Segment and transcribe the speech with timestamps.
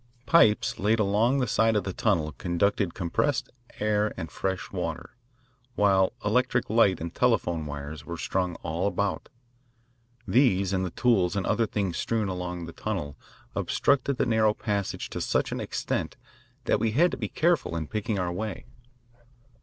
[0.25, 5.11] Pipes laid along the side of the tunnel conducted compressed air and fresh water,
[5.75, 9.29] while electric light and telephone wires were strung all about.
[10.27, 13.15] These and the tools and other things strewn along the tunnel
[13.53, 16.17] obstructed the narrow passage to such an extent
[16.65, 18.65] that we had to be careful in picking our way.